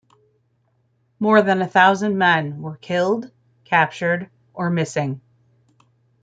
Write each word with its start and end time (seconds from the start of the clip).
More 1.19 1.43
than 1.43 1.61
a 1.61 1.67
thousand 1.67 2.17
men 2.17 2.63
were 2.63 2.75
killed, 2.75 3.29
captured, 3.65 4.31
or 4.51 4.71
missing. 4.71 5.21